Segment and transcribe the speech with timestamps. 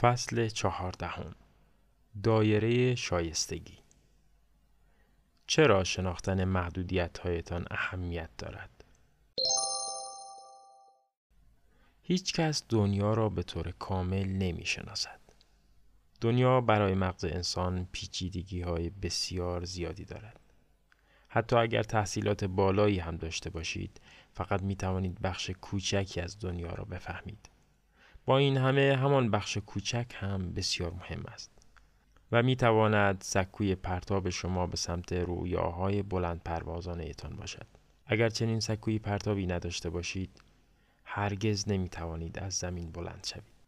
[0.00, 1.34] فصل چهاردهم
[2.22, 3.78] دایره شایستگی
[5.46, 8.84] چرا شناختن محدودیت هایتان اهمیت دارد؟
[12.02, 15.20] هیچ کس دنیا را به طور کامل نمی شناسد.
[16.20, 20.40] دنیا برای مغز انسان پیچیدگی های بسیار زیادی دارد.
[21.28, 24.00] حتی اگر تحصیلات بالایی هم داشته باشید
[24.32, 27.49] فقط می توانید بخش کوچکی از دنیا را بفهمید.
[28.38, 31.50] این همه همان بخش کوچک هم بسیار مهم است
[32.32, 37.66] و می تواند سکوی پرتاب شما به سمت رویاهای بلند پروازان ایتان باشد.
[38.06, 40.30] اگر چنین سکوی پرتابی نداشته باشید
[41.04, 43.60] هرگز نمی توانید از زمین بلند شوید.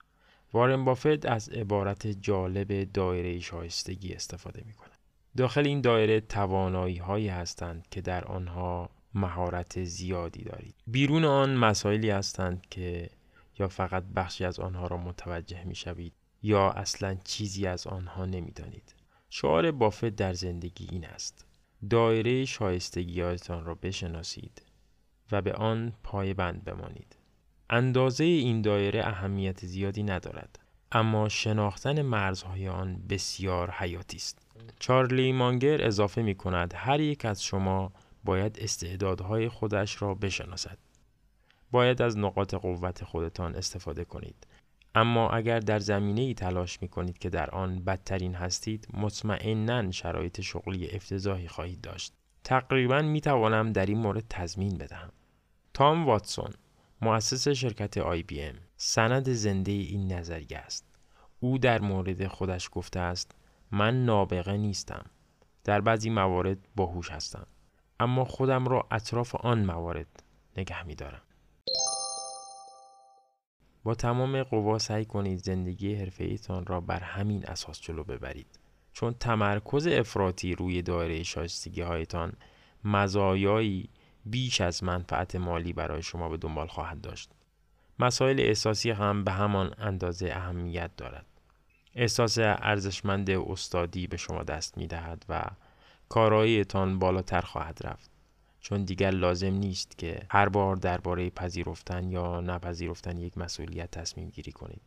[0.53, 4.99] وارن بافت از عبارت جالب دایره شایستگی استفاده می کند.
[5.37, 10.75] داخل این دایره توانایی هایی هستند که در آنها مهارت زیادی دارید.
[10.87, 13.11] بیرون آن مسائلی هستند که
[13.59, 18.51] یا فقط بخشی از آنها را متوجه می شوید یا اصلا چیزی از آنها نمی
[18.51, 18.95] دانید.
[19.31, 21.47] شعار بافت در زندگی این است.
[21.91, 24.63] دایره شایستگیاتان را بشناسید
[25.33, 27.17] و به آن پایبند بمانید.
[27.71, 30.59] اندازه این دایره اهمیت زیادی ندارد
[30.93, 34.39] اما شناختن مرزهای آن بسیار حیاتی است.
[34.79, 37.93] چارلی مانگر اضافه می کند هر یک از شما
[38.25, 40.79] باید استعدادهای خودش را بشناسد.
[41.73, 44.47] باید از نقاط قوت خودتان استفاده کنید.
[44.95, 50.41] اما اگر در زمینه ای تلاش می کنید که در آن بدترین هستید مطمئنا شرایط
[50.41, 52.13] شغلی افتضاحی خواهید داشت.
[52.45, 55.13] تقریبا می توانم در این مورد تضمین بدهم.
[55.75, 56.51] تام واتسون
[57.01, 60.87] مؤسس شرکت آی بی ام سند زنده این نظریه است.
[61.41, 63.35] او در مورد خودش گفته است
[63.71, 65.05] من نابغه نیستم.
[65.65, 67.47] در بعضی موارد باهوش هستم.
[68.01, 70.23] اما خودم را اطراف آن موارد
[70.57, 71.23] نگه می دارم.
[73.85, 78.59] با تمام قوا سعی کنید زندگی حرفه را بر همین اساس جلو ببرید.
[78.93, 82.33] چون تمرکز افراطی روی دایره شایستگی هایتان
[82.85, 83.89] مزایایی
[84.27, 87.31] بیش از منفعت مالی برای شما به دنبال خواهد داشت.
[87.99, 91.27] مسائل احساسی هم به همان اندازه اهمیت دارد.
[91.95, 95.45] احساس ارزشمند استادی به شما دست می دهد و
[96.09, 98.11] کارایتان بالاتر خواهد رفت.
[98.63, 104.53] چون دیگر لازم نیست که هر بار درباره پذیرفتن یا نپذیرفتن یک مسئولیت تصمیم گیری
[104.53, 104.83] کنید.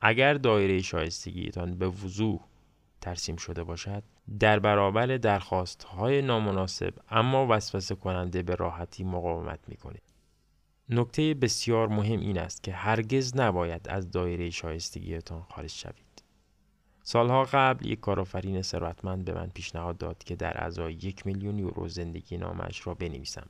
[0.00, 2.40] اگر دایره شایستگیتان به وضوح
[3.00, 4.02] ترسیم شده باشد
[4.40, 10.02] در برابر درخواست های نامناسب اما وسوسه کننده به راحتی مقاومت می کنید.
[10.88, 16.07] نکته بسیار مهم این است که هرگز نباید از دایره شایستگیتان خارج شوید.
[17.10, 21.88] سالها قبل یک کارآفرین ثروتمند به من پیشنهاد داد که در ازای یک میلیون یورو
[21.88, 23.46] زندگی نامش را بنویسم.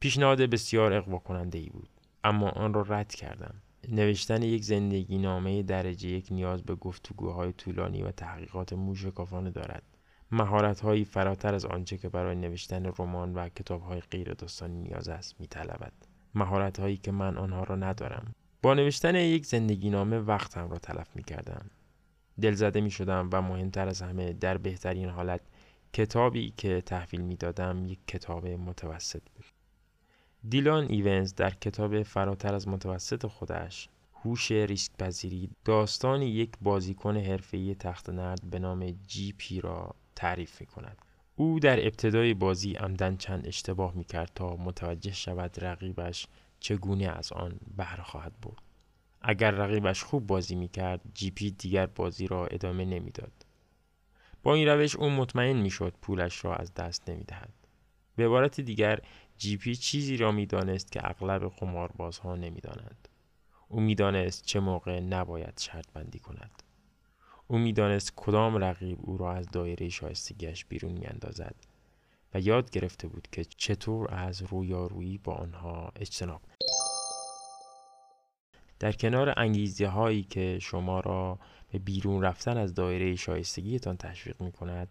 [0.00, 1.88] پیشنهاد بسیار اقوا کننده ای بود
[2.24, 3.54] اما آن را رد کردم.
[3.88, 9.82] نوشتن یک زندگی نامه درجه یک نیاز به گفتگوهای طولانی و تحقیقات موشکافانه دارد.
[10.30, 15.08] مهارت هایی فراتر از آنچه که برای نوشتن رمان و کتاب های غیر داستانی نیاز
[15.08, 15.92] است میطلبد.
[16.34, 18.34] مهارت هایی که من آنها را ندارم.
[18.62, 21.70] با نوشتن یک زندگی نامه وقتم را تلف می کردم.
[22.40, 25.40] دلزده می شدم و مهمتر از همه در بهترین حالت
[25.92, 29.44] کتابی که تحویل می دادم یک کتاب متوسط بود.
[30.48, 37.74] دیلان ایونز در کتاب فراتر از متوسط خودش هوش ریسک پذیری داستان یک بازیکن حرفه‌ای
[37.74, 40.98] تخت نرد به نام جی پی را تعریف می کند.
[41.36, 46.26] او در ابتدای بازی عمدن چند اشتباه می کرد تا متوجه شود رقیبش
[46.60, 48.67] چگونه از آن بهره خواهد برد.
[49.22, 53.32] اگر رقیبش خوب بازی می‌کرد جی پی دیگر بازی را ادامه نمی‌داد.
[54.42, 57.52] با این روش او مطمئن می‌شد پولش را از دست نمی‌دهد.
[58.16, 59.00] به عبارت دیگر
[59.36, 63.08] جی پی چیزی را می‌دانست که اغلب قماربازها نمی‌دانند.
[63.68, 66.62] او می‌دانست چه موقع نباید شرط بندی کند.
[67.46, 71.54] او می‌دانست کدام رقیب او را از دایره شایستگیش بیرون میاندازد
[72.34, 76.42] و یاد گرفته بود که چطور از رویارویی با آنها اجتناب
[78.78, 81.38] در کنار انگیزه هایی که شما را
[81.72, 84.88] به بیرون رفتن از دایره شایستگیتان تشویق می کند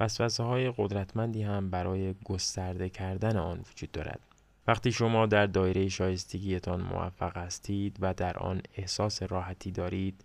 [0.00, 4.20] وسوسه های قدرتمندی هم برای گسترده کردن آن وجود دارد.
[4.66, 10.24] وقتی شما در دایره شایستگیتان موفق هستید و در آن احساس راحتی دارید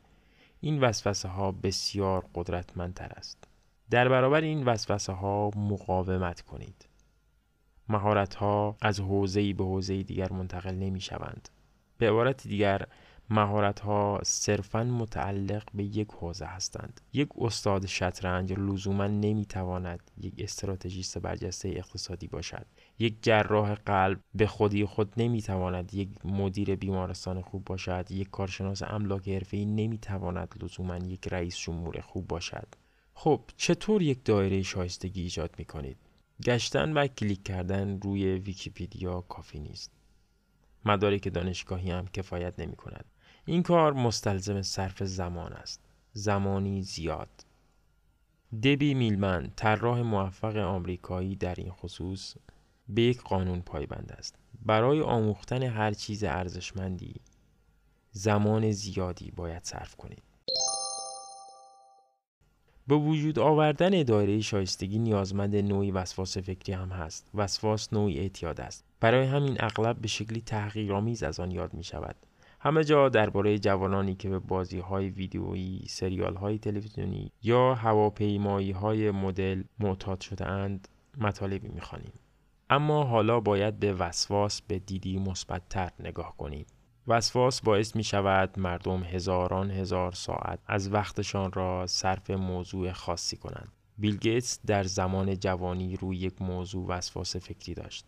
[0.62, 3.47] این وسوسه ها بسیار قدرتمندتر است.
[3.89, 6.86] در برابر این وسوسه ها مقاومت کنید.
[7.89, 11.50] مهارت ها از حوزه‌ای به حوزه دیگر منتقل نمی شوند
[12.01, 12.88] به عبارت دیگر
[13.30, 21.18] مهارت ها صرفا متعلق به یک حوزه هستند یک استاد شطرنج لزوما نمی‌تواند یک استراتژیست
[21.18, 22.65] برجسته اقتصادی باشد
[23.00, 29.30] یک جراح قلب به خودی خود نمی‌تواند یک مدیر بیمارستان خوب باشد یک کارشناس املاک
[29.30, 32.68] حرفه‌ای نمی‌تواند لزوما یک رئیس جمهور خوب باشد
[33.13, 35.97] خب چطور یک دایره شایستگی ایجاد می کنید؟
[36.45, 40.00] گشتن و کلیک کردن روی ویکیپیدیا کافی نیست.
[40.86, 43.06] مدارک دانشگاهی هم کفایت نمی کند.
[43.45, 45.81] این کار مستلزم صرف زمان است.
[46.13, 47.45] زمانی زیاد.
[48.63, 52.36] دبی میلمن طراح موفق آمریکایی در این خصوص
[52.89, 54.36] به یک قانون پایبند است.
[54.66, 57.16] برای آموختن هر چیز ارزشمندی
[58.12, 60.24] زمان زیادی باید صرف کنید.
[62.88, 67.30] به وجود آوردن دایره شایستگی نیازمند نوعی وسواس فکری هم هست.
[67.33, 68.86] وسواس نوعی اعتیاد است.
[69.00, 72.16] برای همین اغلب به شکلی تحقیرآمیز از آن یاد می شود.
[72.60, 79.12] همه جا درباره جوانانی که به بازی های ویدیویی، سریال های تلویزیونی یا هواپیمایی های
[79.12, 80.88] مدل معتاد شده اند
[81.18, 82.13] مطالبی می‌خوانیم.
[82.69, 86.66] اما حالا باید به وسواس به دیدی مثبتتر نگاه کنیم.
[87.07, 93.71] وسواس باعث می شود مردم هزاران هزار ساعت از وقتشان را صرف موضوع خاصی کنند.
[93.98, 98.06] بیل گیتس در زمان جوانی روی یک موضوع وسواس فکری داشت.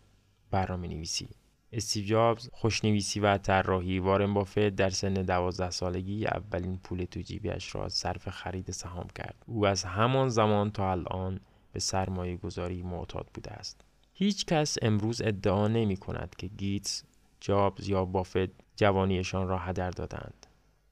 [0.51, 1.27] برنامه نویسی
[1.71, 7.75] استیو جابز خوشنویسی و طراحی وارن بافت در سن دوازده سالگی اولین پول تو جیبش
[7.75, 11.39] را صرف خرید سهام کرد او از همان زمان تا الان
[11.71, 13.81] به سرمایه گذاری معتاد بوده است
[14.13, 17.03] هیچ کس امروز ادعا نمی کند که گیتس
[17.43, 20.47] جابز یا بافت جوانیشان را هدر دادند.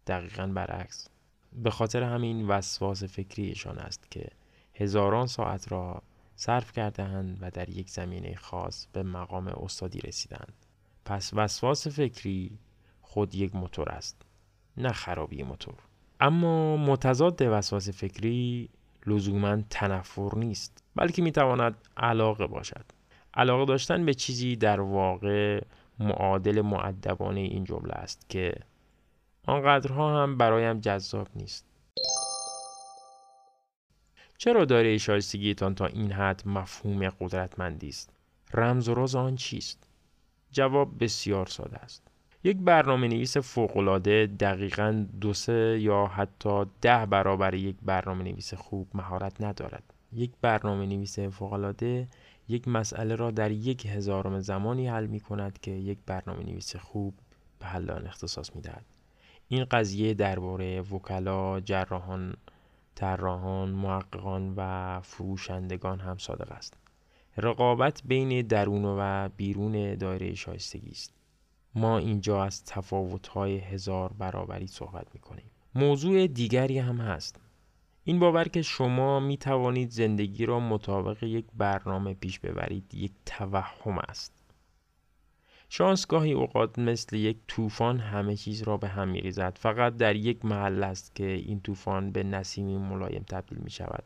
[0.07, 1.07] دقیقا برعکس.
[1.53, 4.27] به خاطر همین وسواس فکریشان است که
[4.75, 6.01] هزاران ساعت را
[6.35, 10.53] صرف کردهاند و در یک زمینه خاص به مقام استادی رسیدند.
[11.05, 12.57] پس وسواس فکری
[13.01, 14.21] خود یک موتور است
[14.77, 15.75] نه خرابی موتور.
[16.19, 18.69] اما متضاد وسواس فکری
[19.07, 22.85] لزوما تنفر نیست بلکه می‌تواند علاقه باشد.
[23.33, 25.61] علاقه داشتن به چیزی در واقع
[26.01, 28.55] معادل معدبانه این جمله است که
[29.47, 31.65] آنقدرها هم برایم جذاب نیست.
[34.37, 38.13] چرا داره شایستگیتان تا این حد مفهوم قدرتمندی است؟
[38.53, 39.87] رمز و راز آن چیست؟
[40.51, 42.07] جواب بسیار ساده است.
[42.43, 48.87] یک برنامه نویس فوقالعاده دقیقا دو سه یا حتی ده برابر یک برنامه نویس خوب
[48.93, 49.90] مهارت ندارد.
[50.13, 52.07] یک برنامه نویس فوقالعاده
[52.47, 57.13] یک مسئله را در یک هزارم زمانی حل می کند که یک برنامه نویس خوب
[57.59, 58.85] به حل آن اختصاص می دهد.
[59.47, 62.33] این قضیه درباره وکلا، جراحان،
[62.95, 66.77] طراحان، محققان و فروشندگان هم صادق است.
[67.37, 71.13] رقابت بین درون و بیرون دایره شایستگی است.
[71.75, 75.45] ما اینجا از تفاوت‌های هزار برابری صحبت می‌کنیم.
[75.75, 77.39] موضوع دیگری هم هست.
[78.03, 83.97] این باور که شما می توانید زندگی را مطابق یک برنامه پیش ببرید یک توهم
[83.97, 84.33] است.
[85.69, 89.57] شانس گاهی اوقات مثل یک طوفان همه چیز را به هم می ریزد.
[89.57, 94.03] فقط در یک محل است که این طوفان به نسیمی ملایم تبدیل می شود.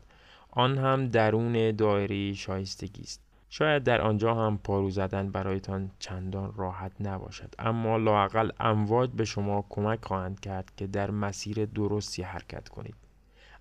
[0.50, 3.22] آن هم درون دایره شایستگی است.
[3.48, 9.64] شاید در آنجا هم پارو زدن برایتان چندان راحت نباشد اما لاقل امواج به شما
[9.68, 13.05] کمک خواهند کرد که در مسیر درستی حرکت کنید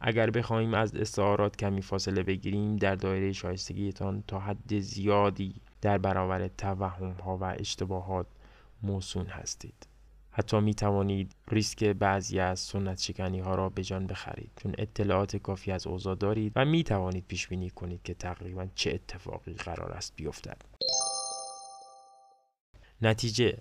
[0.07, 6.47] اگر بخواهیم از استعارات کمی فاصله بگیریم در دایره شایستگیتان تا حد زیادی در برابر
[6.47, 8.27] توهم ها و اشتباهات
[8.83, 9.88] موسون هستید.
[10.31, 14.51] حتی می توانید ریسک بعضی از سنت شکنی ها را به جان بخرید.
[14.55, 18.91] چون اطلاعات کافی از اوضاع دارید و می توانید پیش بینی کنید که تقریبا چه
[18.93, 20.57] اتفاقی قرار است بیفتد.
[23.01, 23.57] نتیجه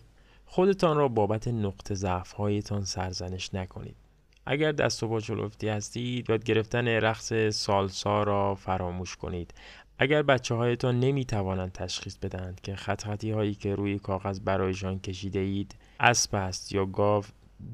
[0.47, 4.04] خودتان را بابت نقطه ضعف هایتان سرزنش نکنید.
[4.47, 5.21] اگر دست و
[5.63, 9.55] هستید یاد گرفتن رقص سالسا را فراموش کنید.
[9.99, 15.39] اگر بچه هایتان نمی توانند تشخیص بدهند که خط هایی که روی کاغذ برایشان کشیده
[15.39, 17.25] اید اسب است یا گاو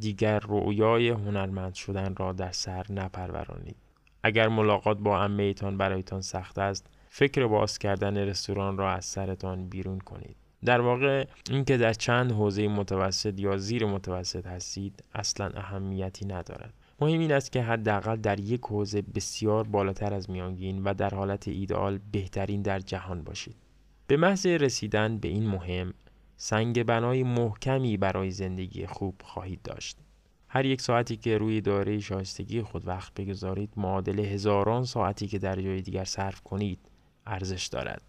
[0.01, 3.77] دیگر رویای هنرمند شدن را در سر نپرورانید.
[4.23, 9.99] اگر ملاقات با امیتان برایتان سخت است فکر باز کردن رستوران را از سرتان بیرون
[9.99, 10.37] کنید.
[10.65, 16.75] در واقع اینکه در چند حوزه متوسط یا زیر متوسط هستید اصلا اهمیتی ندارد.
[17.01, 21.49] مهم این است که حداقل در یک حوزه بسیار بالاتر از میانگین و در حالت
[21.49, 23.57] ایدئال بهترین در جهان باشید.
[24.07, 25.95] به محض رسیدن به این مهم
[26.37, 29.99] سنگ بنای محکمی برای زندگی خوب خواهید داشت.
[30.49, 35.61] هر یک ساعتی که روی داره شایستگی خود وقت بگذارید معادل هزاران ساعتی که در
[35.61, 36.79] جای دیگر صرف کنید
[37.27, 38.03] ارزش دارد.